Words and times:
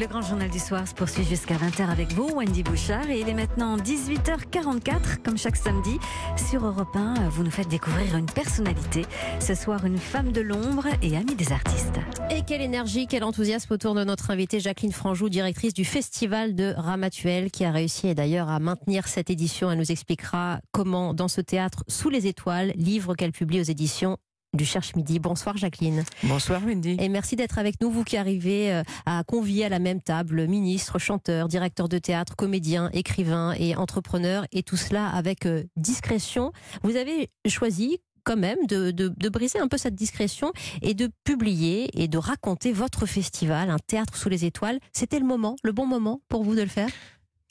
Le 0.00 0.06
grand 0.06 0.22
journal 0.22 0.48
du 0.48 0.58
soir 0.58 0.88
se 0.88 0.94
poursuit 0.94 1.24
jusqu'à 1.24 1.56
20h 1.56 1.90
avec 1.90 2.14
vous, 2.14 2.30
Wendy 2.34 2.62
Bouchard. 2.62 3.10
Et 3.10 3.20
il 3.20 3.28
est 3.28 3.34
maintenant 3.34 3.76
18h44, 3.76 5.22
comme 5.22 5.36
chaque 5.36 5.56
samedi. 5.56 5.98
Sur 6.48 6.64
Europe 6.64 6.96
1, 6.96 7.28
vous 7.28 7.42
nous 7.44 7.50
faites 7.50 7.68
découvrir 7.68 8.16
une 8.16 8.24
personnalité. 8.24 9.04
Ce 9.40 9.54
soir, 9.54 9.84
une 9.84 9.98
femme 9.98 10.32
de 10.32 10.40
l'ombre 10.40 10.86
et 11.02 11.18
amie 11.18 11.34
des 11.34 11.52
artistes. 11.52 12.00
Et 12.30 12.40
quelle 12.46 12.62
énergie, 12.62 13.08
quel 13.08 13.24
enthousiasme 13.24 13.74
autour 13.74 13.94
de 13.94 14.02
notre 14.02 14.30
invitée 14.30 14.58
Jacqueline 14.58 14.92
Franjou, 14.92 15.28
directrice 15.28 15.74
du 15.74 15.84
Festival 15.84 16.54
de 16.54 16.72
Ramatuel, 16.78 17.50
qui 17.50 17.66
a 17.66 17.70
réussi 17.70 18.14
d'ailleurs 18.14 18.48
à 18.48 18.58
maintenir 18.58 19.06
cette 19.06 19.28
édition. 19.28 19.70
Elle 19.70 19.80
nous 19.80 19.92
expliquera 19.92 20.60
comment, 20.72 21.12
dans 21.12 21.28
ce 21.28 21.42
théâtre 21.42 21.84
sous 21.88 22.08
les 22.08 22.26
étoiles, 22.26 22.72
livre 22.74 23.14
qu'elle 23.14 23.32
publie 23.32 23.60
aux 23.60 23.64
éditions 23.64 24.16
du 24.54 24.64
Cherche 24.64 24.94
Midi. 24.96 25.18
Bonsoir 25.18 25.56
Jacqueline. 25.56 26.04
Bonsoir 26.24 26.60
Wendy. 26.64 26.96
Et 27.00 27.08
merci 27.08 27.36
d'être 27.36 27.58
avec 27.58 27.80
nous, 27.80 27.90
vous 27.90 28.04
qui 28.04 28.16
arrivez 28.16 28.72
euh, 28.72 28.82
à 29.06 29.22
convier 29.24 29.64
à 29.64 29.68
la 29.68 29.78
même 29.78 30.00
table 30.00 30.46
ministre, 30.46 30.98
chanteur, 30.98 31.48
directeur 31.48 31.88
de 31.88 31.98
théâtre, 31.98 32.36
comédien, 32.36 32.90
écrivain 32.92 33.54
et 33.58 33.76
entrepreneur, 33.76 34.44
et 34.52 34.62
tout 34.62 34.76
cela 34.76 35.08
avec 35.08 35.46
euh, 35.46 35.64
discrétion. 35.76 36.52
Vous 36.82 36.96
avez 36.96 37.30
choisi 37.46 37.98
quand 38.24 38.36
même 38.36 38.58
de, 38.68 38.90
de, 38.90 39.28
briser 39.28 39.58
un 39.58 39.68
peu 39.68 39.78
cette 39.78 39.94
discrétion 39.94 40.52
et 40.82 40.94
de 40.94 41.08
publier 41.24 41.88
et 42.00 42.06
de 42.06 42.18
raconter 42.18 42.70
votre 42.70 43.06
festival, 43.06 43.70
un 43.70 43.78
théâtre 43.78 44.16
sous 44.16 44.28
les 44.28 44.44
étoiles. 44.44 44.78
C'était 44.92 45.18
le 45.18 45.24
moment, 45.24 45.56
le 45.62 45.72
bon 45.72 45.86
moment 45.86 46.20
pour 46.28 46.44
vous 46.44 46.54
de 46.54 46.62
le 46.62 46.68
faire? 46.68 46.90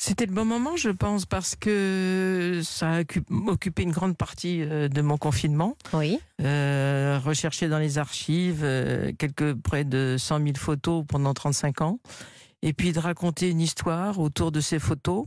C'était 0.02 0.26
le 0.26 0.32
bon 0.32 0.46
moment, 0.46 0.78
je 0.78 0.90
pense, 0.90 1.26
parce 1.26 1.58
que 1.58 2.62
ça 2.64 3.00
a 3.00 3.00
occupé 3.02 3.84
une 3.84 3.92
grande 3.92 4.16
partie 4.16 4.64
euh, 4.64 4.88
de 4.88 5.02
mon 5.02 5.18
confinement. 5.18 5.76
Oui. 5.92 6.18
Euh, 6.42 7.20
rechercher 7.22 7.68
dans 7.68 7.80
les 7.80 7.98
archives 7.98 8.62
euh, 8.64 9.12
quelques 9.20 9.54
près 9.56 9.84
de 9.84 10.16
100 10.18 10.38
000 10.38 10.52
photos 10.56 11.04
pendant 11.06 11.34
35 11.34 11.82
ans, 11.82 12.00
et 12.62 12.72
puis 12.72 12.94
de 12.94 13.00
raconter 13.00 13.50
une 13.50 13.60
histoire 13.60 14.20
autour 14.20 14.54
de 14.54 14.62
ces 14.62 14.80
photos, 14.80 15.26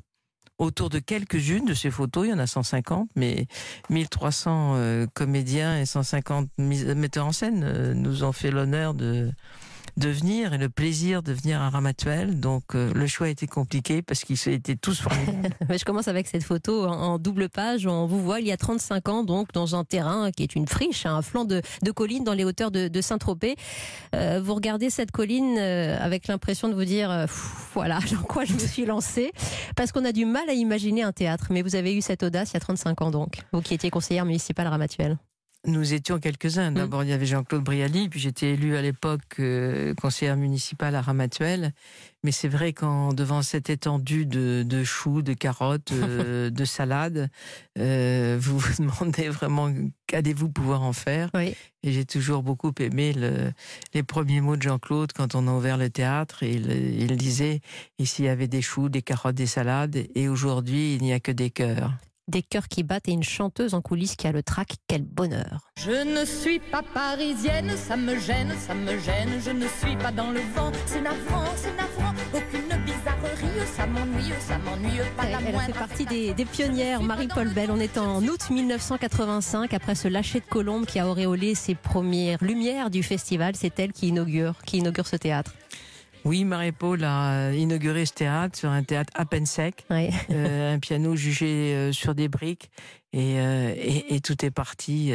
autour 0.56 0.88
de 0.88 1.00
quelques-unes 1.00 1.66
de 1.66 1.74
ces 1.74 1.90
photos. 1.90 2.26
Il 2.26 2.30
y 2.30 2.32
en 2.32 2.38
a 2.38 2.46
150, 2.46 3.10
mais 3.14 3.48
1300 3.90 5.06
comédiens 5.12 5.78
et 5.78 5.84
150 5.84 6.48
metteurs 6.56 7.26
en 7.26 7.32
scène 7.32 7.92
nous 7.92 8.24
ont 8.24 8.32
fait 8.32 8.50
l'honneur 8.50 8.94
de 8.94 9.32
de 9.96 10.08
venir 10.08 10.52
et 10.54 10.58
le 10.58 10.68
plaisir 10.68 11.22
de 11.22 11.32
venir 11.32 11.60
à 11.60 11.70
Ramatuel. 11.70 12.40
Donc 12.40 12.74
euh, 12.74 12.92
le 12.94 13.06
choix 13.06 13.26
a 13.26 13.30
été 13.30 13.46
compliqué 13.46 14.02
parce 14.02 14.20
qu'ils 14.20 14.48
étaient 14.48 14.76
tous 14.76 15.00
formidables. 15.00 15.54
Je 15.78 15.84
commence 15.84 16.08
avec 16.08 16.26
cette 16.26 16.44
photo 16.44 16.84
en, 16.86 17.18
double 17.18 17.48
page. 17.48 17.86
On 17.86 18.06
vous 18.06 18.22
voit 18.22 18.40
il 18.40 18.46
y 18.46 18.52
a 18.52 18.56
35 18.56 19.08
ans 19.08 19.24
donc 19.24 19.52
dans 19.52 19.76
un 19.76 19.84
terrain 19.84 20.30
qui 20.30 20.42
est 20.42 20.54
une 20.54 20.66
friche, 20.66 21.06
un 21.06 21.22
flanc 21.22 21.44
de, 21.44 21.62
colline 21.94 22.24
dans 22.24 22.34
les 22.34 22.44
hauteurs 22.44 22.70
de, 22.70 23.00
Saint-Tropez. 23.00 23.56
Euh, 24.14 24.40
vous 24.42 24.54
regardez 24.54 24.88
cette 24.90 25.10
colline 25.10 25.56
euh, 25.58 25.98
avec 26.00 26.28
l'impression 26.28 26.68
de 26.68 26.74
vous 26.74 26.84
dire 26.84 27.26
voilà 27.74 27.98
dans 28.12 28.22
quoi 28.22 28.44
je 28.44 28.54
me 28.54 28.58
suis 28.58 28.86
lancée 28.86 29.32
parce 29.76 29.92
qu'on 29.92 30.04
a 30.04 30.12
du 30.12 30.24
mal 30.24 30.48
à 30.48 30.54
imaginer 30.54 31.02
un 31.02 31.12
théâtre. 31.12 31.48
Mais 31.50 31.62
vous 31.62 31.76
avez 31.76 31.94
eu 31.94 32.00
cette 32.00 32.22
audace 32.22 32.50
il 32.52 32.54
y 32.54 32.56
a 32.56 32.60
35 32.60 33.02
ans 33.02 33.10
donc, 33.10 33.38
vous 33.52 33.60
qui 33.60 33.74
étiez 33.74 33.90
conseillère 33.90 34.24
municipale 34.24 34.66
à 34.66 34.70
Ramatuel. 34.70 35.18
Nous 35.64 35.94
étions 35.94 36.18
quelques-uns. 36.18 36.72
Mm. 36.72 36.74
D'abord, 36.74 37.04
il 37.04 37.10
y 37.10 37.12
avait 37.12 37.26
Jean-Claude 37.26 37.62
Brialy, 37.62 38.08
puis 38.08 38.18
j'étais 38.18 38.50
élu 38.54 38.76
à 38.76 38.82
l'époque 38.82 39.38
euh, 39.38 39.94
conseillère 39.94 40.36
municipale 40.36 40.96
à 40.96 41.00
Ramatuel. 41.00 41.72
Mais 42.24 42.32
c'est 42.32 42.48
vrai 42.48 42.72
qu'en 42.72 43.12
devant 43.12 43.42
cette 43.42 43.70
étendue 43.70 44.26
de, 44.26 44.84
choux, 44.84 45.22
de 45.22 45.34
carottes, 45.34 45.92
euh, 45.92 46.50
de 46.50 46.64
salades, 46.64 47.30
euh, 47.78 48.36
vous 48.40 48.58
vous 48.58 48.82
demandez 48.82 49.28
vraiment 49.28 49.72
qu'allez-vous 50.08 50.48
pouvoir 50.48 50.82
en 50.82 50.92
faire. 50.92 51.30
Et 51.36 51.92
j'ai 51.92 52.04
toujours 52.04 52.42
beaucoup 52.42 52.72
aimé 52.80 53.14
les 53.94 54.02
premiers 54.02 54.40
mots 54.40 54.56
de 54.56 54.62
Jean-Claude 54.62 55.12
quand 55.12 55.36
on 55.36 55.46
a 55.46 55.52
ouvert 55.52 55.76
le 55.76 55.90
théâtre. 55.90 56.42
il, 56.42 56.70
il 56.70 57.16
disait 57.16 57.60
ici 57.98 58.22
il 58.22 58.26
y 58.26 58.28
avait 58.28 58.48
des 58.48 58.62
choux, 58.62 58.88
des 58.88 59.02
carottes, 59.02 59.36
des 59.36 59.46
salades, 59.46 59.96
et 60.14 60.28
aujourd'hui 60.28 60.94
il 60.94 61.02
n'y 61.02 61.12
a 61.12 61.20
que 61.20 61.32
des 61.32 61.50
cœurs 61.50 61.92
des 62.32 62.42
cœurs 62.42 62.66
qui 62.66 62.82
battent 62.82 63.08
et 63.08 63.12
une 63.12 63.22
chanteuse 63.22 63.74
en 63.74 63.82
coulisses 63.82 64.16
qui 64.16 64.26
a 64.26 64.32
le 64.32 64.42
trac. 64.42 64.74
Quel 64.88 65.02
bonheur. 65.02 65.68
Je 65.76 65.90
ne 65.90 66.24
suis 66.24 66.58
pas 66.58 66.82
parisienne, 66.82 67.70
ça 67.76 67.96
me 67.96 68.18
gêne, 68.18 68.52
ça 68.58 68.74
me 68.74 68.98
gêne. 68.98 69.28
Je 69.44 69.50
ne 69.50 69.66
suis 69.80 69.96
pas 69.96 70.10
dans 70.10 70.30
le 70.30 70.40
vent, 70.56 70.72
c'est 70.86 71.02
navrant, 71.02 71.44
c'est 71.56 71.76
navrant. 71.76 72.14
Aucune 72.32 72.84
bizarrerie, 72.84 73.66
ça 73.76 73.86
m'ennuie, 73.86 74.32
ça 74.40 74.58
m'ennuie 74.58 74.98
pas 75.16 75.24
la 75.24 75.38
Elle 75.46 75.60
fait 75.60 75.78
partie 75.78 76.06
des, 76.06 76.44
pionnières, 76.46 77.02
Marie-Paul 77.02 77.48
Bell. 77.48 77.70
On 77.70 77.78
est 77.78 77.98
en 77.98 78.22
août 78.22 78.50
1985, 78.50 79.74
après 79.74 79.94
ce 79.94 80.08
lâcher 80.08 80.40
de 80.40 80.46
colombe 80.46 80.86
qui 80.86 80.98
a 80.98 81.08
auréolé 81.08 81.54
ses 81.54 81.74
premières 81.74 82.42
lumières 82.42 82.88
du 82.88 83.02
festival. 83.02 83.54
C'est 83.56 83.78
elle 83.78 83.92
qui 83.92 84.08
inaugure, 84.08 84.54
qui 84.64 84.78
inaugure 84.78 85.06
ce 85.06 85.16
théâtre. 85.16 85.52
Oui, 86.24 86.44
Marie-Paul 86.44 87.02
a 87.04 87.52
inauguré 87.52 88.06
ce 88.06 88.12
théâtre 88.12 88.56
sur 88.56 88.70
un 88.70 88.84
théâtre 88.84 89.12
à 89.16 89.24
peine 89.24 89.46
sec, 89.46 89.84
euh, 90.30 90.74
un 90.74 90.78
piano 90.78 91.16
jugé 91.16 91.74
euh, 91.74 91.92
sur 91.92 92.14
des 92.14 92.28
briques, 92.28 92.70
et, 93.12 93.40
euh, 93.40 93.74
et, 93.76 94.14
et 94.14 94.20
tout 94.20 94.44
est 94.44 94.50
parti 94.52 95.12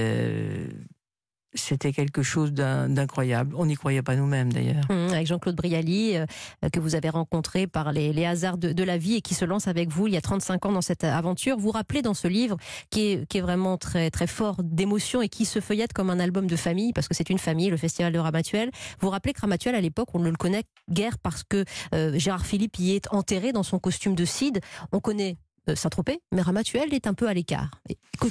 c'était 1.57 1.91
quelque 1.91 2.23
chose 2.23 2.53
d'incroyable. 2.53 3.56
On 3.57 3.66
n'y 3.66 3.75
croyait 3.75 4.01
pas 4.01 4.16
nous-mêmes 4.16 4.51
d'ailleurs. 4.51 4.84
Mmh, 4.90 5.13
avec 5.13 5.28
Jean-Claude 5.28 5.56
Brialy, 5.56 6.18
euh, 6.18 6.25
que 6.72 6.79
vous 6.79 6.95
avez 6.95 7.09
rencontré 7.09 7.68
par 7.68 7.91
les, 7.91 8.25
hasards 8.25 8.57
de, 8.57 8.84
la 8.84 8.97
vie 8.97 9.16
et 9.16 9.22
qui 9.22 9.34
se 9.34 9.45
lance 9.45 9.68
avec 9.68 9.90
vous 9.90 10.07
il 10.07 10.13
y 10.13 10.18
a 10.18 10.22
35 10.22 10.66
ans 10.66 10.72
dans 10.72 10.81
cette 10.81 11.03
aventure. 11.03 11.57
Vous 11.57 11.72
rappelez 11.72 12.01
dans 12.01 12.13
ce 12.13 12.28
livre, 12.28 12.57
qui 12.90 13.12
est, 13.12 13.41
vraiment 13.41 13.78
très, 13.78 14.09
très 14.09 14.28
fort 14.28 14.57
d'émotion 14.63 15.22
et 15.22 15.29
qui 15.29 15.45
se 15.45 15.59
feuillette 15.59 15.94
comme 15.94 16.09
un 16.09 16.19
album 16.19 16.47
de 16.47 16.56
famille, 16.56 16.91
parce 16.91 17.07
que 17.07 17.13
c'est 17.13 17.29
une 17.29 17.38
famille, 17.38 17.69
le 17.69 17.78
Festival 17.78 18.12
de 18.12 18.19
Ramatuel. 18.19 18.72
Vous 19.00 19.09
rappelez 19.09 19.34
que 19.34 19.41
Ramatuel, 19.41 19.75
à 19.75 19.81
l'époque, 19.81 20.09
on 20.13 20.19
ne 20.19 20.29
le 20.29 20.35
connaît 20.35 20.63
guère 20.89 21.18
parce 21.19 21.44
que 21.44 21.63
euh, 21.94 22.18
Gérard 22.18 22.45
Philippe 22.45 22.79
y 22.79 22.95
est 22.95 23.13
enterré 23.13 23.51
dans 23.51 23.63
son 23.63 23.79
costume 23.79 24.16
de 24.16 24.25
Cid. 24.25 24.59
On 24.91 25.00
connaît 25.00 25.38
euh, 25.69 25.75
Saint-Tropez, 25.75 26.19
mais 26.31 26.41
Ramatuel 26.41 26.94
est 26.94 27.07
un 27.07 27.13
peu 27.13 27.28
à 27.28 27.34
l'écart, 27.34 27.69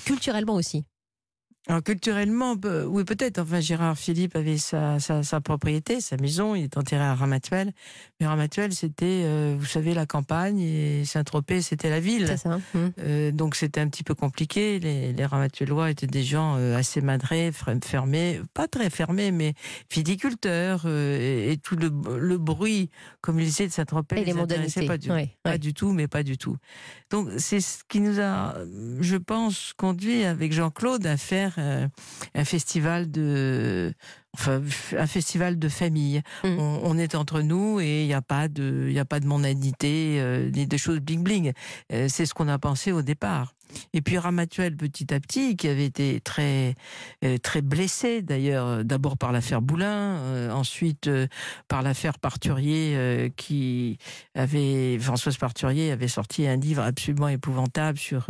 culturellement 0.05 0.55
aussi. 0.55 0.85
Alors 1.69 1.83
culturellement, 1.83 2.55
oui 2.87 3.05
peut-être. 3.05 3.41
Enfin, 3.41 3.59
Gérard 3.59 3.99
Philippe 3.99 4.37
avait 4.37 4.57
sa, 4.57 5.01
sa, 5.01 5.41
propriété, 5.41 6.01
sa 6.01 6.17
maison. 6.17 6.55
Il 6.55 6.65
est 6.65 6.77
enterré 6.77 7.03
à 7.03 7.15
Ramatuel. 7.15 7.73
Mais 8.21 8.27
Ramatuel, 8.27 8.73
c'était, 8.73 9.23
euh, 9.25 9.57
vous 9.59 9.67
savez, 9.67 9.93
la 9.93 10.07
campagne 10.07 10.61
et 10.61 11.05
Saint-Tropez, 11.05 11.63
c'était 11.63 11.91
la 11.91 11.99
ville. 11.99 12.29
C'est 12.29 12.37
ça. 12.37 12.59
Mmh. 12.59 12.79
Euh, 13.01 13.33
donc 13.33 13.57
c'était 13.57 13.81
un 13.81 13.89
petit 13.89 14.05
peu 14.05 14.15
compliqué. 14.15 14.79
Les, 14.79 15.13
les 15.13 15.27
Ramatuelois 15.27 15.91
étaient 15.91 16.07
des 16.07 16.23
gens 16.23 16.55
euh, 16.57 16.77
assez 16.77 17.01
madrés, 17.01 17.51
fermés, 17.83 18.41
pas 18.55 18.69
très 18.69 18.89
fermés, 18.89 19.33
mais 19.33 19.55
viticulteurs. 19.93 20.87
Et, 20.87 21.59
tout 21.63 21.75
le, 21.75 21.91
le, 22.19 22.39
bruit, 22.39 22.91
comme 23.21 23.41
il 23.41 23.47
disait, 23.47 23.67
de 23.67 23.73
Saint-Tropez, 23.73 24.25
les. 24.25 24.35
Pas, 24.87 24.99
du, 24.99 25.11
pas 25.43 25.59
du 25.59 25.75
tout, 25.75 25.91
mais 25.91 26.07
pas 26.07 26.23
du 26.23 26.39
tout. 26.39 26.57
Donc 27.11 27.29
c'est 27.39 27.61
ce 27.61 27.83
qui 27.89 28.01
nous 28.01 28.21
a, 28.21 28.55
je 29.01 29.17
pense, 29.17 29.73
conduit 29.77 30.25
avec 30.25 30.53
Jean-Claude 30.53 31.07
à 31.07 31.17
faire 31.17 31.56
euh, 31.59 31.89
un 32.35 32.45
festival 32.45 33.11
de 33.11 33.93
enfin, 34.35 34.63
un 34.97 35.07
festival 35.07 35.59
de 35.59 35.69
famille. 35.69 36.23
Mmh. 36.45 36.59
On, 36.59 36.99
est 36.99 37.15
entre 37.15 37.41
nous 37.41 37.81
et 37.81 38.03
il 38.03 38.07
n'y 38.07 38.15
a 38.15 38.23
pas 38.23 38.49
de, 38.49 38.87
il 38.89 38.93
y 38.93 38.99
a 38.99 39.05
pas 39.05 39.21
de 39.21 39.27
mondanité 39.27 40.19
euh, 40.21 40.51
ni 40.51 40.67
de 40.67 40.77
choses 40.77 41.01
bling 41.01 41.23
bling. 41.23 41.53
Euh, 41.93 42.07
c'est 42.09 42.27
ce 42.27 42.35
qu'on 42.35 42.49
a 42.49 42.59
pensé 42.59 42.93
au 42.93 43.03
départ. 43.03 43.56
Et 43.93 44.03
puis 44.03 44.19
Ramatuel, 44.19 44.77
petit 44.77 45.13
à 45.13 45.21
petit, 45.21 45.57
qui 45.57 45.69
avait 45.69 45.87
été 45.87 46.21
très, 46.21 46.75
euh, 47.25 47.39
très 47.39 47.63
blessé 47.63 48.23
d'ailleurs, 48.23 48.85
d'abord 48.85 49.17
par 49.17 49.33
l'affaire 49.33 49.63
Boulin, 49.63 50.17
euh, 50.19 50.51
ensuite 50.51 51.09
euh, 51.09 51.27
par 51.69 51.83
l'affaire 51.83 52.19
Parturier, 52.19 53.33
qui 53.37 53.99
avait, 54.35 54.99
Françoise 54.99 55.37
Parturier 55.37 55.91
avait 55.91 56.09
sorti 56.09 56.47
un 56.47 56.57
livre 56.57 56.83
absolument 56.83 57.29
épouvantable 57.29 57.99
sur 57.99 58.29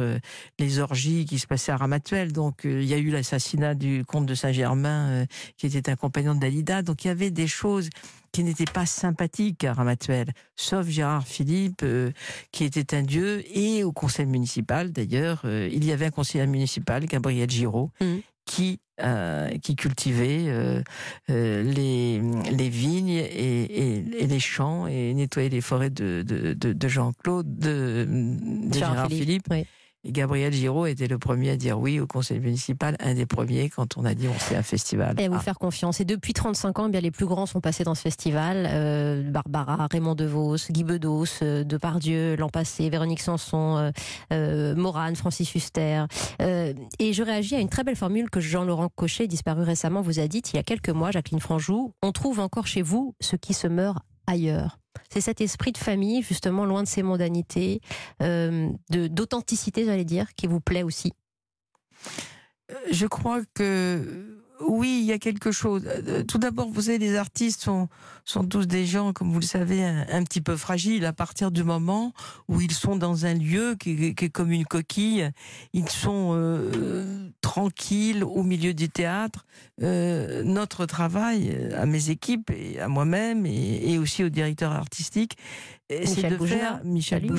les 0.59 0.79
orgies 0.79 1.25
qui 1.25 1.39
se 1.39 1.47
passaient 1.47 1.73
à 1.73 1.77
Ramatuel. 1.77 2.33
Donc 2.33 2.61
il 2.65 2.85
y 2.85 2.95
a 2.95 2.99
eu 2.99 3.11
l'assassinat 3.11 3.75
du 3.75 4.05
comte 4.05 4.27
de 4.27 4.35
Saint-Germain, 4.35 5.27
qui 5.57 5.67
était 5.67 5.91
un 5.91 5.97
compagnon 5.97 6.35
de 6.35 6.41
Dalida. 6.41 6.83
Donc 6.83 7.05
il 7.05 7.09
y 7.09 7.11
avait 7.11 7.31
des 7.31 7.47
choses 7.47 7.91
qui 8.37 8.45
n'était 8.45 8.71
pas 8.71 8.85
sympathique 8.85 9.65
à 9.65 9.73
Ramatuel, 9.73 10.27
sauf 10.57 10.87
Gérard 10.89 11.27
Philippe, 11.27 11.81
euh, 11.83 12.11
qui 12.53 12.65
était 12.65 12.95
un 12.95 13.01
dieu, 13.01 13.43
et 13.57 13.83
au 13.83 13.93
conseil 13.93 14.27
municipal 14.27 14.93
d'ailleurs, 14.93 15.41
euh, 15.47 15.71
il 15.73 15.87
y 15.87 15.91
avait 15.91 16.05
un 16.05 16.11
conseiller 16.11 16.47
municipal, 16.47 17.07
Gabriel 17.07 17.49
Giraud, 17.49 17.93
mmh. 17.99 18.05
qui 18.45 18.79
euh, 19.01 19.49
qui 19.63 19.75
cultivait 19.75 20.83
les, 21.29 22.21
les 22.21 22.69
vignes 22.69 23.09
et, 23.09 24.01
et, 24.23 24.27
les 24.27 24.41
champs 24.41 24.87
et 24.87 25.15
nettoyait 25.15 25.49
les 25.49 25.63
forêts 25.63 25.91
de, 25.91 26.23
de, 26.23 26.53
de, 26.53 26.89
Jean-Claude, 26.89 27.59
de, 27.59 28.07
Gérard, 28.71 29.09
Philippe. 29.09 29.49
Gabriel 30.11 30.53
Giraud 30.53 30.87
était 30.87 31.07
le 31.07 31.19
premier 31.19 31.51
à 31.51 31.57
dire 31.57 31.79
oui 31.79 32.01
au 32.01 32.07
conseil 32.07 32.41
municipal, 32.41 32.97
un 33.01 33.15
des 33.15 33.27
premiers 33.27 33.69
quand 33.69 33.97
on 33.97 34.05
a 34.05 34.15
dit 34.15 34.29
on 34.29 34.33
fait 34.33 34.57
un 34.57 34.63
festival. 34.63 35.19
Et 35.21 35.25
à 35.25 35.29
vous 35.29 35.37
ah. 35.37 35.41
faire 35.41 35.59
confiance. 35.59 36.01
Et 36.01 36.05
depuis 36.05 36.33
35 36.33 36.79
ans, 36.79 36.87
eh 36.89 36.91
bien 36.91 37.01
les 37.01 37.11
plus 37.11 37.27
grands 37.27 37.47
sont 37.47 37.61
passés 37.61 37.85
dans 37.85 37.95
ce 37.95 38.03
festival. 38.03 38.69
Euh, 38.71 39.23
Barbara, 39.31 39.89
Raymond 39.91 40.15
DeVos, 40.15 40.57
Guy 40.71 40.85
Bedos, 40.85 41.25
euh, 41.43 41.65
Depardieu 41.65 42.37
l'an 42.37 42.49
passé, 42.49 42.89
Véronique 42.89 43.21
Sanson, 43.21 43.77
euh, 43.77 43.91
euh 44.33 44.75
Morane, 44.75 45.17
Francis 45.17 45.55
Huster. 45.55 46.05
et 46.41 47.13
je 47.13 47.23
réagis 47.23 47.55
à 47.55 47.61
une 47.61 47.69
très 47.69 47.85
belle 47.85 47.97
formule 47.97 48.31
que 48.31 48.41
Jean-Laurent 48.41 48.89
Cochet, 48.95 49.27
disparu 49.27 49.63
récemment, 49.63 50.03
vous 50.03 50.21
a 50.21 50.29
dite 50.29 50.53
il 50.53 50.57
y 50.57 50.59
a 50.59 50.63
quelques 50.63 50.91
mois, 50.91 51.11
Jacqueline 51.11 51.41
Franjou. 51.41 51.93
On 52.03 52.13
trouve 52.13 52.41
encore 52.41 52.67
chez 52.67 52.83
vous 52.83 53.15
ce 53.21 53.37
qui 53.37 53.55
se 53.55 53.67
meurt 53.67 53.99
ailleurs. 54.27 54.79
C'est 55.11 55.21
cet 55.21 55.41
esprit 55.41 55.73
de 55.73 55.79
famille, 55.79 56.23
justement, 56.23 56.65
loin 56.65 56.83
de 56.83 56.89
ces 56.89 57.03
mondanités, 57.03 57.81
euh, 58.23 58.69
d'authenticité, 58.91 59.85
j'allais 59.85 60.05
dire, 60.05 60.35
qui 60.35 60.47
vous 60.47 60.61
plaît 60.61 60.83
aussi? 60.83 61.13
Je 62.91 63.07
crois 63.07 63.43
que 63.55 64.43
oui, 64.61 65.01
il 65.03 65.07
y 65.07 65.13
a 65.13 65.19
quelque 65.19 65.53
chose. 65.53 65.83
Euh, 65.87 66.23
tout 66.23 66.39
d'abord, 66.39 66.69
vous 66.69 66.83
savez, 66.83 66.99
les 66.99 67.17
artistes 67.17 67.63
sont, 67.63 67.89
sont 68.25 68.45
tous 68.45 68.67
des 68.67 68.87
gens, 68.87 69.13
comme 69.13 69.31
vous 69.31 69.41
le 69.41 69.45
savez, 69.45 69.85
un, 69.85 70.25
petit 70.25 70.41
peu 70.41 70.57
fragiles 70.57 71.05
à 71.05 71.13
partir 71.13 71.51
du 71.51 71.63
moment 71.63 72.13
où 72.49 72.61
ils 72.61 72.73
sont 72.73 72.97
dans 72.97 73.27
un 73.27 73.35
lieu 73.35 73.77
qui, 73.79 73.91
est 73.91 74.31
comme 74.31 74.53
une 74.53 74.65
coquille. 74.65 75.31
Ils 75.73 75.89
sont 75.89 76.31
euh, 76.35 77.31
tranquilles 77.41 78.25
au 78.25 78.43
milieu 78.43 78.73
du 78.73 78.89
théâtre. 78.89 79.47
Euh, 79.83 80.43
notre 80.43 80.87
travail, 80.87 81.73
à 81.77 81.85
mes 81.85 82.11
équipes 82.11 82.51
et 82.51 82.81
à 82.81 82.89
moi-même 82.89 83.45
et, 83.47 83.99
aussi 83.99 84.25
au 84.25 84.29
directeur 84.29 84.73
artistique, 84.73 85.37
c'est 85.89 86.29
de 86.29 86.47
faire 86.47 86.81
Michel 86.85 87.31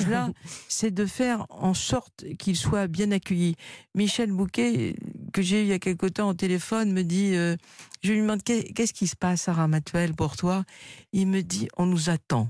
c'est 0.68 0.90
de 0.90 1.06
faire 1.06 1.46
en 1.50 1.74
sorte 1.74 2.24
qu'il 2.38 2.56
soit 2.56 2.86
bien 2.86 3.10
accueilli. 3.10 3.56
Michel 3.94 4.32
Bouquet, 4.32 4.94
que 5.32 5.42
j'ai 5.42 5.60
eu 5.60 5.62
il 5.64 5.68
y 5.68 5.72
a 5.72 5.78
quelque 5.78 6.06
temps 6.06 6.30
au 6.30 6.34
téléphone, 6.34 6.92
me 6.92 7.02
dit, 7.02 7.34
euh, 7.34 7.56
je 8.02 8.12
lui 8.12 8.20
demande 8.20 8.42
qu'est-ce 8.42 8.94
qui 8.94 9.06
se 9.06 9.16
passe 9.16 9.48
à 9.48 9.52
Ramatuel 9.52 10.14
pour 10.14 10.36
toi? 10.36 10.64
Il 11.12 11.26
me 11.26 11.42
dit, 11.42 11.68
on 11.76 11.86
nous 11.86 12.08
attend. 12.08 12.48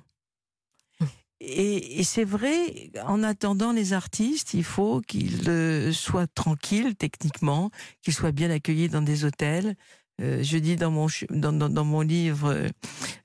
Et, 1.40 2.04
c'est 2.04 2.24
vrai, 2.24 2.90
en 3.04 3.24
attendant 3.24 3.72
les 3.72 3.92
artistes, 3.92 4.54
il 4.54 4.64
faut 4.64 5.00
qu'ils 5.00 5.48
euh, 5.48 5.92
soient 5.92 6.28
tranquilles 6.28 6.94
techniquement, 6.94 7.70
qu'ils 8.02 8.14
soient 8.14 8.32
bien 8.32 8.50
accueillis 8.50 8.88
dans 8.88 9.02
des 9.02 9.24
hôtels, 9.24 9.74
euh, 10.20 10.42
je 10.42 10.58
dis 10.58 10.76
dans 10.76 10.90
mon, 10.90 11.06
dans, 11.30 11.52
dans, 11.52 11.84
mon 11.84 12.00
livre, 12.00 12.52
euh, 12.52 12.68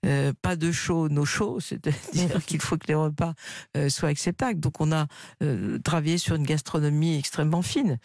euh, 0.05 0.33
pas 0.41 0.55
de 0.55 0.71
chaud, 0.71 1.09
nos 1.09 1.25
chaud, 1.25 1.59
c'est-à-dire 1.59 2.45
qu'il 2.45 2.61
faut 2.61 2.77
que 2.77 2.87
les 2.87 2.95
repas 2.95 3.33
soient 3.89 4.09
acceptables. 4.09 4.59
Donc 4.59 4.79
on 4.79 4.91
a 4.91 5.07
travaillé 5.83 6.17
sur 6.17 6.35
une 6.35 6.43
gastronomie 6.43 7.17
extrêmement 7.17 7.61
fine. 7.61 7.97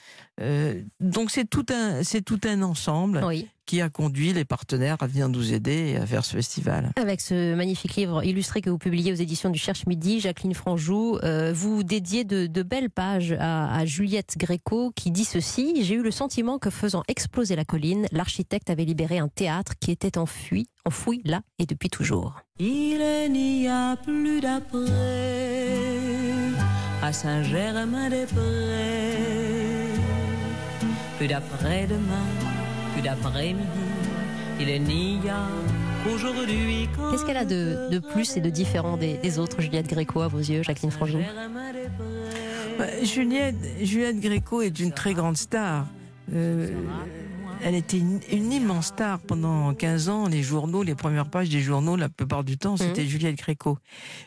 donc 1.00 1.30
c'est 1.30 1.48
tout 1.48 1.66
un, 1.70 2.02
c'est 2.02 2.22
tout 2.22 2.40
un 2.44 2.62
ensemble. 2.62 3.22
Oui 3.24 3.48
qui 3.68 3.80
a 3.82 3.90
conduit 3.90 4.32
les 4.32 4.46
partenaires 4.46 4.96
à 5.00 5.06
venir 5.06 5.28
nous 5.28 5.52
aider 5.52 5.98
à 6.00 6.06
faire 6.06 6.24
ce 6.24 6.34
festival. 6.34 6.90
Avec 6.96 7.20
ce 7.20 7.54
magnifique 7.54 7.96
livre 7.96 8.24
illustré 8.24 8.62
que 8.62 8.70
vous 8.70 8.78
publiez 8.78 9.12
aux 9.12 9.16
éditions 9.16 9.50
du 9.50 9.58
Cherche 9.58 9.84
Midi, 9.86 10.20
Jacqueline 10.20 10.54
Franjou, 10.54 11.18
euh, 11.22 11.52
vous 11.54 11.82
dédiez 11.82 12.24
de, 12.24 12.62
belles 12.62 12.88
pages 12.88 13.36
à, 13.38 13.84
Juliette 13.84 14.38
Gréco 14.38 14.90
qui 14.96 15.10
dit 15.10 15.26
ceci 15.26 15.82
J'ai 15.82 15.96
eu 15.96 16.02
le 16.02 16.10
sentiment 16.10 16.58
que 16.58 16.70
faisant 16.70 17.02
exploser 17.08 17.56
la 17.56 17.66
colline, 17.66 18.06
l'architecte 18.10 18.70
avait 18.70 18.86
libéré 18.86 19.18
un 19.18 19.28
théâtre 19.28 19.74
qui 19.78 19.90
était 19.90 20.16
enfui, 20.16 20.66
enfoui 20.86 21.20
là 21.26 21.42
et 21.58 21.66
depuis 21.66 21.90
toujours. 21.90 22.40
Il 22.58 22.98
n'y 23.30 23.68
a 23.68 23.96
plus 23.96 24.40
d'après 24.40 24.78
à 27.02 27.12
Saint-Germain-des-Prés, 27.12 29.18
plus 31.18 31.28
d'après-demain 31.28 32.47
d'après-midi, 33.02 33.60
il 34.60 34.82
n'y 34.82 35.30
a 35.30 35.46
qu'aujourd'hui. 36.04 36.88
Qu'est-ce 37.10 37.24
qu'elle 37.24 37.36
a 37.36 37.44
de, 37.44 37.88
de, 37.90 37.98
plus 37.98 38.36
et 38.36 38.40
de 38.40 38.50
différent 38.50 38.96
des, 38.96 39.38
autres 39.38 39.60
Juliette 39.60 39.88
Gréco 39.88 40.20
à 40.20 40.28
vos 40.28 40.38
yeux, 40.38 40.62
Jacqueline 40.62 40.90
Franjou 40.90 41.18
bah, 42.78 43.02
Juliette, 43.02 43.56
Juliette 43.82 44.20
Gréco 44.20 44.62
est 44.62 44.78
une 44.78 44.92
très 44.92 45.12
grande 45.12 45.36
star. 45.36 45.86
Euh, 46.32 46.70
elle 47.64 47.74
était 47.74 47.98
une, 47.98 48.52
immense 48.52 48.86
star 48.86 49.18
pendant 49.18 49.74
15 49.74 50.08
ans. 50.08 50.28
Les 50.28 50.42
journaux, 50.42 50.82
les 50.82 50.94
premières 50.94 51.28
pages 51.28 51.48
des 51.48 51.60
journaux, 51.60 51.96
la 51.96 52.08
plupart 52.08 52.44
du 52.44 52.56
temps, 52.56 52.76
c'était 52.76 53.02
mmh. 53.02 53.08
Juliette 53.08 53.36
Gréco. 53.36 53.78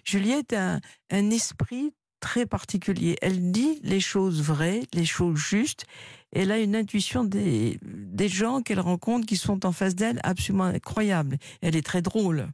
Juliette 0.03 0.53
a 0.53 0.79
un 1.11 1.29
esprit 1.29 1.93
très 2.19 2.45
particulier. 2.45 3.17
Elle 3.21 3.51
dit 3.51 3.79
les 3.83 3.99
choses 3.99 4.41
vraies, 4.41 4.81
les 4.93 5.05
choses 5.05 5.37
justes, 5.37 5.85
elle 6.31 6.51
a 6.51 6.59
une 6.59 6.75
intuition 6.75 7.23
des, 7.23 7.79
des 7.83 8.29
gens 8.29 8.61
qu'elle 8.61 8.79
rencontre 8.79 9.25
qui 9.25 9.37
sont 9.37 9.65
en 9.65 9.71
face 9.71 9.95
d'elle 9.95 10.19
absolument 10.23 10.65
incroyable. 10.65 11.37
Elle 11.61 11.75
est 11.75 11.85
très 11.85 12.01
drôle. 12.01 12.47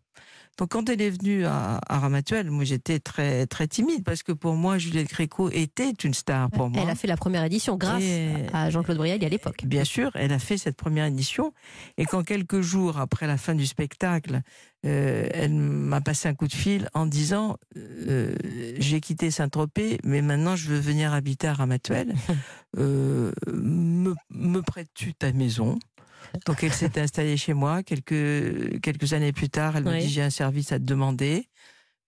Donc 0.58 0.70
quand 0.70 0.90
elle 0.90 1.02
est 1.02 1.10
venue 1.10 1.46
à, 1.46 1.80
à 1.88 2.00
Ramatuel, 2.00 2.50
moi 2.50 2.64
j'étais 2.64 3.00
très 3.00 3.46
très 3.46 3.68
timide 3.68 4.04
parce 4.04 4.24
que 4.24 4.32
pour 4.32 4.56
moi 4.56 4.78
Juliette 4.78 5.10
Gréco 5.10 5.50
était 5.52 5.92
une 5.92 6.14
star 6.14 6.50
pour 6.50 6.70
moi. 6.70 6.82
Elle 6.82 6.90
a 6.90 6.96
fait 6.96 7.08
la 7.08 7.18
première 7.18 7.44
édition 7.44 7.78
grâce 7.78 8.04
à 8.54 8.70
Jean-Claude 8.70 8.98
Brialy 8.98 9.24
à 9.26 9.30
l'époque. 9.30 9.66
Bien 9.66 9.84
sûr, 9.84 10.12
elle 10.16 10.34
a 10.34 10.40
fait 10.40 10.58
cette 10.58 10.76
première 10.76 11.06
édition 11.06 11.54
et 11.98 12.06
quand 12.06 12.24
quelques 12.24 12.62
jours 12.62 12.98
après 12.98 13.28
la 13.28 13.38
fin 13.38 13.54
du 13.54 13.68
spectacle, 13.68 14.42
euh, 14.86 15.28
elle 15.32 15.54
m'a 15.54 16.02
passé 16.02 16.28
un 16.28 16.34
coup 16.34 16.48
de 16.48 16.54
fil 16.54 16.90
en 16.94 17.06
disant 17.06 17.58
euh, 17.76 18.36
j'ai 18.80 19.00
quitté 19.00 19.32
Saint-Tropez, 19.32 20.00
mais 20.04 20.22
maintenant 20.22 20.56
je 20.56 20.70
veux 20.70 20.80
venir 20.80 21.14
habiter 21.14 21.48
à 21.48 21.54
Ramatuel. 21.54 22.14
Euh, 22.78 23.32
me, 23.52 24.14
me 24.30 24.62
prêtes-tu 24.62 25.14
ta 25.14 25.32
maison? 25.32 25.80
Donc 26.46 26.64
elle 26.64 26.74
s'est 26.74 27.00
installée 27.00 27.38
chez 27.38 27.54
moi. 27.54 27.84
Quelques, 27.84 28.80
quelques 28.82 29.14
années 29.14 29.34
plus 29.34 29.50
tard, 29.50 29.76
elle 29.76 29.84
me 29.84 30.00
dit 30.00 30.10
j'ai 30.10 30.22
un 30.22 30.30
service 30.30 30.72
à 30.72 30.80
te 30.80 30.84
demander. 30.84 31.48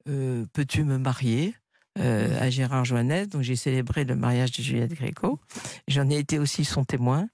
Euh, 0.08 0.46
peux-tu 0.54 0.84
me 0.84 0.98
marier 0.98 1.56
euh, 2.00 2.40
à 2.40 2.50
Gérard 2.50 2.86
Joannès 2.86 3.28
Donc 3.28 3.42
j'ai 3.42 3.56
célébré 3.56 4.06
le 4.06 4.16
mariage 4.16 4.52
de 4.52 4.62
Juliette 4.62 4.94
Gréco. 4.94 5.40
J'en 5.88 6.10
ai 6.10 6.18
été 6.18 6.40
aussi 6.40 6.66
son 6.66 6.84
témoin. 6.84 7.28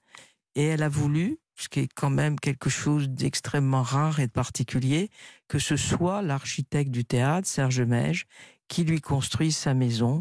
Et 0.54 0.64
elle 0.64 0.82
a 0.82 0.88
voulu, 0.88 1.38
ce 1.54 1.68
qui 1.68 1.80
est 1.80 1.88
quand 1.94 2.10
même 2.10 2.40
quelque 2.40 2.70
chose 2.70 3.08
d'extrêmement 3.08 3.82
rare 3.82 4.20
et 4.20 4.26
de 4.26 4.32
particulier, 4.32 5.10
que 5.48 5.58
ce 5.58 5.76
soit 5.76 6.22
l'architecte 6.22 6.90
du 6.90 7.04
théâtre, 7.04 7.46
Serge 7.46 7.82
Mège, 7.82 8.26
qui 8.66 8.82
lui 8.84 9.00
construise 9.00 9.56
sa 9.56 9.74
maison, 9.74 10.18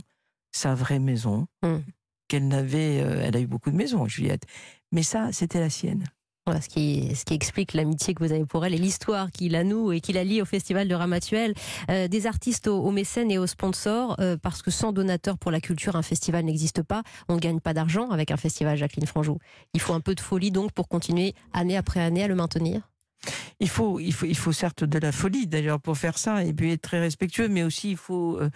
sa 0.51 0.75
vraie 0.75 0.99
maison, 0.99 1.47
hum. 1.63 1.83
qu'elle 2.27 2.47
n'avait. 2.47 3.01
Euh, 3.01 3.21
elle 3.23 3.37
a 3.37 3.39
eu 3.39 3.47
beaucoup 3.47 3.71
de 3.71 3.77
maisons, 3.77 4.07
Juliette, 4.07 4.45
mais 4.91 5.03
ça, 5.03 5.31
c'était 5.31 5.59
la 5.59 5.69
sienne. 5.69 6.03
Voilà, 6.47 6.61
ce, 6.61 6.69
qui, 6.69 7.15
ce 7.15 7.25
qui 7.25 7.33
explique 7.33 7.73
l'amitié 7.73 8.13
que 8.13 8.23
vous 8.23 8.31
avez 8.31 8.45
pour 8.45 8.63
elle 8.63 8.75
et 8.75 8.77
l'histoire 8.77 9.31
qui 9.31 9.49
la 9.49 9.63
noue 9.63 9.91
et 9.91 9.99
qui 9.99 10.13
la 10.13 10.23
lie 10.23 10.43
au 10.43 10.45
Festival 10.45 10.87
de 10.87 10.93
Ramatuel. 10.93 11.55
Euh, 11.89 12.07
des 12.07 12.27
artistes 12.27 12.67
aux, 12.67 12.91
mécènes 12.91 13.31
et 13.31 13.39
aux 13.39 13.47
sponsors, 13.47 14.15
euh, 14.19 14.37
parce 14.39 14.61
que 14.61 14.69
sans 14.69 14.91
donateurs 14.91 15.39
pour 15.39 15.49
la 15.49 15.59
culture, 15.59 15.95
un 15.95 16.03
festival 16.03 16.45
n'existe 16.45 16.83
pas. 16.83 17.01
On 17.29 17.35
ne 17.35 17.39
gagne 17.39 17.59
pas 17.59 17.73
d'argent 17.73 18.11
avec 18.11 18.29
un 18.29 18.37
festival, 18.37 18.77
Jacqueline 18.77 19.07
Franjou. 19.07 19.39
Il 19.73 19.81
faut 19.81 19.93
un 19.93 20.01
peu 20.01 20.13
de 20.13 20.19
folie 20.19 20.51
donc 20.51 20.71
pour 20.71 20.87
continuer 20.87 21.33
année 21.51 21.77
après 21.77 21.99
année 21.99 22.23
à 22.23 22.27
le 22.27 22.35
maintenir 22.35 22.91
il 23.59 23.69
faut, 23.69 23.99
il 23.99 24.13
faut, 24.13 24.25
il 24.25 24.37
faut 24.37 24.51
certes 24.51 24.83
de 24.83 24.99
la 24.99 25.11
folie 25.11 25.47
d'ailleurs 25.47 25.79
pour 25.79 25.97
faire 25.97 26.17
ça 26.17 26.43
et 26.43 26.53
puis 26.53 26.71
être 26.71 26.81
très 26.81 26.99
respectueux, 26.99 27.47
mais 27.47 27.63
aussi 27.63 27.91
il 27.91 27.97
faut 27.97 28.37
euh, 28.39 28.49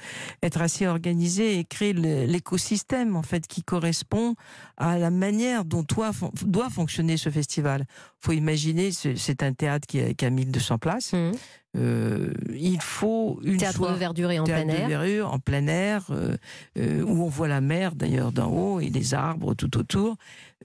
être 0.44 0.62
assez 0.62 0.88
organisé 0.88 1.60
et 1.60 1.64
créer 1.64 1.94
l'écosystème 1.94 3.16
en 3.16 3.24
fait 3.24 3.48
qui 3.48 3.64
correspond 3.64 4.36
à 4.78 4.98
la 4.98 5.10
manière 5.10 5.66
dont 5.66 5.84
doit, 5.84 6.12
doit 6.42 6.70
fonctionner 6.70 7.18
ce 7.18 7.30
festival. 7.30 7.86
Faut 8.20 8.34
imaginer, 8.34 8.92
c'est 8.92 9.44
un 9.44 9.54
théâtre 9.54 9.88
qui 9.88 10.02
a, 10.02 10.14
qui 10.14 10.26
a 10.26 10.30
1200 10.30 10.78
places. 10.78 11.14
Mmh. 11.14 11.32
Euh, 11.78 12.34
il 12.56 12.82
faut 12.82 13.40
une 13.44 13.58
théâtre 13.58 13.92
de 13.92 13.98
verdure 13.98 14.32
et 14.32 14.40
en 14.40 14.44
plein 14.44 14.68
air, 14.68 14.88
verdure, 14.88 15.34
en 15.34 15.40
plein 15.40 15.68
air, 15.68 16.08
euh, 16.10 16.36
euh, 16.78 17.04
où 17.04 17.24
on 17.24 17.30
voit 17.30 17.48
la 17.48 17.62
mer 17.62 17.94
d'ailleurs 17.96 18.32
d'en 18.32 18.50
haut 18.50 18.80
et 18.80 18.90
les 18.90 19.14
arbres 19.14 19.54
tout 19.54 19.78
autour. 19.78 20.16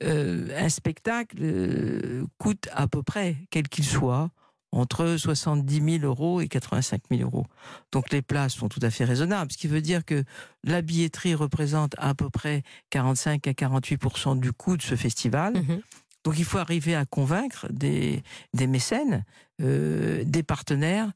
Euh, 0.02 0.48
un 0.58 0.68
spectacle 0.68 1.36
euh, 1.40 2.24
coûte 2.38 2.68
à 2.72 2.88
peu 2.88 3.02
près, 3.02 3.36
quel 3.50 3.68
qu'il 3.68 3.84
soit, 3.84 4.30
entre 4.72 5.16
70 5.16 6.00
000 6.00 6.04
euros 6.04 6.40
et 6.40 6.48
85 6.48 7.02
000 7.10 7.22
euros. 7.22 7.46
Donc 7.92 8.10
les 8.10 8.22
places 8.22 8.54
sont 8.54 8.68
tout 8.68 8.80
à 8.82 8.90
fait 8.90 9.04
raisonnables, 9.04 9.52
ce 9.52 9.58
qui 9.58 9.68
veut 9.68 9.80
dire 9.80 10.04
que 10.04 10.24
la 10.64 10.82
billetterie 10.82 11.34
représente 11.34 11.94
à 11.98 12.14
peu 12.14 12.28
près 12.28 12.62
45 12.90 13.46
à 13.46 13.52
48% 13.52 14.40
du 14.40 14.52
coût 14.52 14.76
de 14.76 14.82
ce 14.82 14.96
festival. 14.96 15.54
Mhm. 15.54 15.80
Donc 16.24 16.38
il 16.38 16.44
faut 16.44 16.58
arriver 16.58 16.94
à 16.94 17.04
convaincre 17.04 17.66
des, 17.70 18.22
des 18.54 18.66
mécènes, 18.66 19.24
euh, 19.60 20.24
des 20.24 20.42
partenaires 20.42 21.12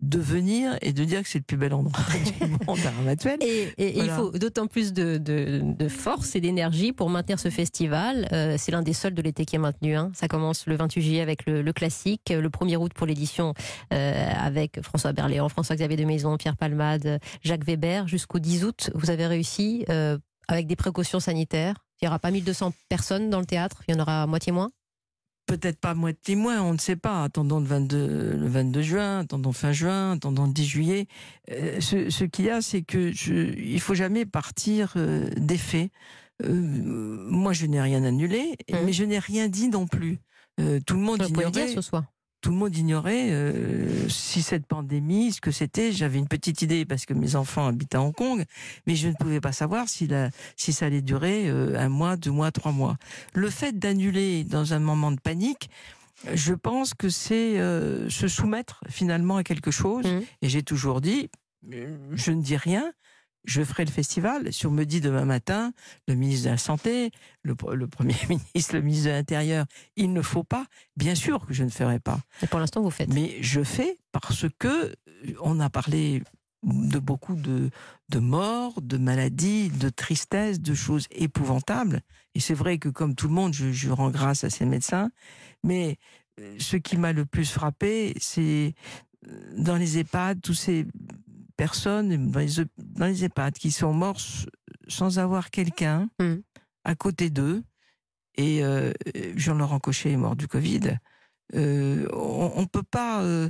de 0.00 0.18
venir 0.18 0.76
et 0.82 0.92
de 0.92 1.04
dire 1.04 1.22
que 1.22 1.28
c'est 1.28 1.38
le 1.38 1.44
plus 1.44 1.56
bel 1.56 1.72
endroit 1.72 1.98
du 2.40 2.46
monde 2.66 2.78
à 3.06 3.36
Et, 3.40 3.72
et 3.78 3.98
il 3.98 4.10
faut 4.10 4.32
d'autant 4.32 4.66
plus 4.66 4.92
de, 4.92 5.16
de, 5.16 5.88
force 5.88 6.34
et 6.36 6.40
d'énergie 6.40 6.92
pour 6.92 7.08
maintenir 7.08 7.38
ce 7.38 7.48
festival. 7.48 8.28
Euh, 8.32 8.56
c'est 8.58 8.72
l'un 8.72 8.82
des 8.82 8.92
seuls 8.92 9.14
de 9.14 9.22
l'été 9.22 9.46
qui 9.46 9.56
est 9.56 9.60
maintenu. 9.60 9.96
Hein. 9.96 10.10
Ça 10.14 10.28
commence 10.28 10.66
le 10.66 10.76
28 10.76 11.00
juillet 11.00 11.20
avec 11.22 11.46
le, 11.46 11.72
classique, 11.72 12.28
le 12.30 12.48
1er 12.48 12.76
août 12.76 12.92
pour 12.92 13.06
l'édition 13.06 13.54
euh, 13.94 14.30
avec 14.36 14.82
François 14.82 15.12
Berléand, 15.12 15.48
François-Xavier 15.48 15.96
de 15.96 16.04
Maison, 16.04 16.36
Pierre 16.36 16.56
Palmade, 16.56 17.18
Jacques 17.42 17.64
Weber. 17.64 18.06
Jusqu'au 18.06 18.40
10 18.40 18.64
août, 18.64 18.90
vous 18.94 19.10
avez 19.10 19.26
réussi 19.26 19.86
avec 20.48 20.66
des 20.66 20.76
précautions 20.76 21.20
sanitaires 21.20 21.83
il 22.04 22.08
n'y 22.08 22.10
aura 22.10 22.18
pas 22.18 22.30
1200 22.30 22.74
personnes 22.90 23.30
dans 23.30 23.40
le 23.40 23.46
théâtre, 23.46 23.82
il 23.88 23.94
y 23.94 23.98
en 23.98 24.02
aura 24.02 24.26
moitié 24.26 24.52
moins? 24.52 24.70
Peut-être 25.46 25.78
pas 25.78 25.94
moitié 25.94 26.36
moins, 26.36 26.60
on 26.60 26.74
ne 26.74 26.78
sait 26.78 26.96
pas. 26.96 27.24
Attendons 27.24 27.60
le 27.60 27.66
22, 27.66 28.36
le 28.36 28.46
22 28.46 28.82
juin, 28.82 29.18
attendons 29.20 29.52
fin 29.52 29.72
juin, 29.72 30.12
attendons 30.12 30.46
le 30.46 30.52
10 30.52 30.66
juillet. 30.66 31.06
Euh, 31.50 31.80
ce, 31.80 32.24
qu'il 32.24 32.44
y 32.44 32.50
a, 32.50 32.60
c'est 32.60 32.82
que 32.82 33.10
je, 33.12 33.32
il 33.58 33.80
faut 33.80 33.94
jamais 33.94 34.26
partir 34.26 34.92
euh, 34.96 35.30
des 35.36 35.56
faits. 35.56 35.90
Euh, 36.42 36.50
moi, 36.50 37.54
je 37.54 37.64
n'ai 37.64 37.80
rien 37.80 38.04
annulé, 38.04 38.56
mmh. 38.70 38.76
mais 38.84 38.92
je 38.92 39.04
n'ai 39.04 39.18
rien 39.18 39.48
dit 39.48 39.68
non 39.68 39.86
plus. 39.86 40.18
tout 40.58 40.94
le 40.94 41.00
monde 41.00 41.24
ignorait. 41.26 41.68
ce 41.68 41.80
soir. 41.80 42.04
Tout 42.44 42.50
le 42.50 42.56
monde 42.56 42.76
ignorait 42.76 43.30
euh, 43.30 44.06
si 44.10 44.42
cette 44.42 44.66
pandémie, 44.66 45.32
ce 45.32 45.40
que 45.40 45.50
c'était. 45.50 45.92
J'avais 45.92 46.18
une 46.18 46.28
petite 46.28 46.60
idée 46.60 46.84
parce 46.84 47.06
que 47.06 47.14
mes 47.14 47.36
enfants 47.36 47.66
habitent 47.66 47.94
à 47.94 48.02
Hong 48.02 48.14
Kong, 48.14 48.44
mais 48.86 48.96
je 48.96 49.08
ne 49.08 49.14
pouvais 49.14 49.40
pas 49.40 49.52
savoir 49.52 49.88
si, 49.88 50.06
la, 50.06 50.28
si 50.54 50.74
ça 50.74 50.84
allait 50.84 51.00
durer 51.00 51.48
euh, 51.48 51.74
un 51.78 51.88
mois, 51.88 52.18
deux 52.18 52.30
mois, 52.30 52.52
trois 52.52 52.70
mois. 52.70 52.98
Le 53.32 53.48
fait 53.48 53.78
d'annuler 53.78 54.44
dans 54.44 54.74
un 54.74 54.78
moment 54.78 55.10
de 55.10 55.18
panique, 55.18 55.70
je 56.34 56.52
pense 56.52 56.92
que 56.92 57.08
c'est 57.08 57.58
euh, 57.58 58.10
se 58.10 58.28
soumettre 58.28 58.84
finalement 58.90 59.38
à 59.38 59.42
quelque 59.42 59.70
chose. 59.70 60.04
Mmh. 60.04 60.20
Et 60.42 60.48
j'ai 60.50 60.62
toujours 60.62 61.00
dit, 61.00 61.30
je 62.12 62.30
ne 62.30 62.42
dis 62.42 62.58
rien. 62.58 62.92
Je 63.44 63.62
ferai 63.62 63.84
le 63.84 63.90
festival. 63.90 64.52
Si 64.52 64.66
on 64.66 64.70
me 64.70 64.84
dit 64.84 65.00
demain 65.00 65.24
matin, 65.24 65.72
le 66.08 66.14
ministre 66.14 66.46
de 66.46 66.50
la 66.50 66.58
Santé, 66.58 67.10
le, 67.42 67.54
le 67.74 67.86
Premier 67.86 68.16
ministre, 68.28 68.74
le 68.74 68.82
ministre 68.82 69.06
de 69.06 69.12
l'Intérieur, 69.12 69.66
il 69.96 70.12
ne 70.12 70.22
faut 70.22 70.44
pas, 70.44 70.66
bien 70.96 71.14
sûr 71.14 71.46
que 71.46 71.52
je 71.52 71.64
ne 71.64 71.70
ferai 71.70 72.00
pas. 72.00 72.20
Et 72.42 72.46
pour 72.46 72.60
l'instant, 72.60 72.82
vous 72.82 72.90
faites. 72.90 73.12
Mais 73.12 73.36
je 73.40 73.62
fais 73.62 73.98
parce 74.12 74.46
que 74.58 74.68
euh, 74.68 74.92
on 75.42 75.60
a 75.60 75.70
parlé 75.70 76.22
de 76.62 76.98
beaucoup 76.98 77.34
de, 77.34 77.70
de 78.08 78.18
morts, 78.18 78.80
de 78.80 78.96
maladies, 78.96 79.68
de 79.68 79.90
tristesse, 79.90 80.60
de 80.60 80.74
choses 80.74 81.06
épouvantables. 81.10 82.00
Et 82.34 82.40
c'est 82.40 82.54
vrai 82.54 82.78
que 82.78 82.88
comme 82.88 83.14
tout 83.14 83.28
le 83.28 83.34
monde, 83.34 83.52
je, 83.52 83.70
je 83.70 83.90
rends 83.90 84.10
grâce 84.10 84.44
à 84.44 84.50
ces 84.50 84.64
médecins. 84.64 85.10
Mais 85.62 85.98
euh, 86.40 86.56
ce 86.58 86.76
qui 86.76 86.96
m'a 86.96 87.12
le 87.12 87.26
plus 87.26 87.50
frappé, 87.50 88.14
c'est 88.18 88.74
euh, 89.28 89.54
dans 89.56 89.76
les 89.76 89.98
EHPAD, 89.98 90.40
tous 90.40 90.54
ces 90.54 90.86
personnes 91.56 92.30
dans 92.30 92.40
les, 92.40 92.64
dans 92.78 93.06
les 93.06 93.24
EHPAD 93.24 93.54
qui 93.54 93.70
sont 93.70 93.92
morts 93.92 94.20
sans 94.88 95.18
avoir 95.18 95.50
quelqu'un 95.50 96.08
Mm. 96.20 96.36
à 96.84 96.94
côté 96.94 97.30
d'eux. 97.30 97.62
Et 98.36 98.64
euh, 98.64 98.92
Jean-Laurent 99.36 99.78
Cochet 99.78 100.12
est 100.12 100.16
mort 100.16 100.36
du 100.36 100.48
Covid. 100.48 100.98
Euh, 101.54 102.06
on 102.12 102.60
ne 102.62 102.66
peut 102.66 102.82
pas. 102.82 103.22
euh, 103.22 103.48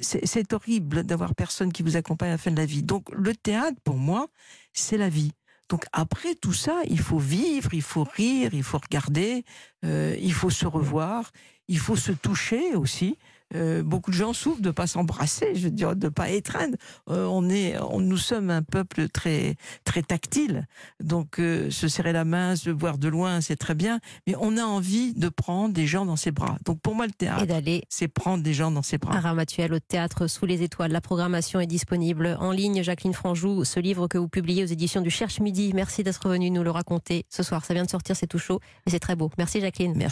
c'est 0.00 0.52
horrible 0.52 1.02
d'avoir 1.02 1.34
personne 1.34 1.72
qui 1.72 1.82
vous 1.82 1.96
accompagne 1.96 2.30
à 2.30 2.32
la 2.32 2.38
fin 2.38 2.50
de 2.50 2.56
la 2.56 2.64
vie. 2.64 2.82
Donc 2.82 3.10
le 3.12 3.34
théâtre, 3.34 3.76
pour 3.84 3.96
moi, 3.96 4.28
c'est 4.72 4.96
la 4.96 5.08
vie. 5.10 5.32
Donc 5.68 5.84
après 5.92 6.34
tout 6.36 6.54
ça, 6.54 6.80
il 6.88 7.00
faut 7.00 7.18
vivre, 7.18 7.74
il 7.74 7.82
faut 7.82 8.04
rire, 8.04 8.54
il 8.54 8.62
faut 8.62 8.78
regarder, 8.78 9.44
il 9.82 10.32
faut 10.32 10.48
se 10.48 10.64
revoir, 10.64 11.30
il 11.66 11.78
faut 11.78 11.96
se 11.96 12.12
toucher 12.12 12.74
aussi. 12.76 13.18
Euh, 13.54 13.82
beaucoup 13.82 14.10
de 14.10 14.16
gens 14.16 14.32
souffrent 14.32 14.60
de 14.60 14.70
pas 14.70 14.86
s'embrasser, 14.86 15.54
je 15.54 15.64
veux 15.64 15.70
dire, 15.70 15.96
de 15.96 16.08
pas 16.08 16.30
étreindre. 16.30 16.76
Euh, 17.08 17.24
on 17.26 17.48
est, 17.48 17.78
on, 17.78 18.00
nous 18.00 18.16
sommes 18.16 18.50
un 18.50 18.62
peuple 18.62 19.08
très, 19.08 19.56
très 19.84 20.02
tactile. 20.02 20.66
Donc, 21.00 21.38
euh, 21.38 21.70
se 21.70 21.88
serrer 21.88 22.12
la 22.12 22.24
main, 22.24 22.56
se 22.56 22.70
voir 22.70 22.98
de 22.98 23.08
loin, 23.08 23.40
c'est 23.40 23.56
très 23.56 23.74
bien. 23.74 24.00
Mais 24.26 24.34
on 24.40 24.56
a 24.56 24.62
envie 24.62 25.14
de 25.14 25.28
prendre 25.28 25.72
des 25.72 25.86
gens 25.86 26.04
dans 26.04 26.16
ses 26.16 26.30
bras. 26.30 26.58
Donc, 26.64 26.80
pour 26.80 26.94
moi, 26.94 27.06
le 27.06 27.12
théâtre, 27.12 27.44
c'est 27.88 28.08
prendre 28.08 28.42
des 28.42 28.54
gens 28.54 28.70
dans 28.70 28.82
ses 28.82 28.98
bras. 28.98 29.18
Ramatuel 29.18 29.72
au 29.72 29.78
théâtre 29.78 30.26
Sous 30.26 30.46
les 30.46 30.62
étoiles. 30.62 30.92
La 30.92 31.00
programmation 31.00 31.60
est 31.60 31.66
disponible 31.66 32.36
en 32.40 32.50
ligne. 32.50 32.82
Jacqueline 32.82 33.14
Franjou, 33.14 33.64
ce 33.64 33.80
livre 33.80 34.08
que 34.08 34.18
vous 34.18 34.28
publiez 34.28 34.62
aux 34.64 34.66
éditions 34.66 35.00
du 35.00 35.10
Cherche 35.10 35.40
Midi. 35.40 35.72
Merci 35.74 36.02
d'être 36.02 36.28
venue 36.28 36.50
nous 36.50 36.62
le 36.62 36.70
raconter 36.70 37.24
ce 37.28 37.42
soir. 37.42 37.64
Ça 37.64 37.74
vient 37.74 37.84
de 37.84 37.90
sortir, 37.90 38.16
c'est 38.16 38.26
tout 38.26 38.38
chaud 38.38 38.60
et 38.86 38.90
c'est 38.90 39.00
très 39.00 39.16
beau. 39.16 39.30
Merci 39.38 39.60
Jacqueline. 39.60 39.92
Merci. 39.96 40.06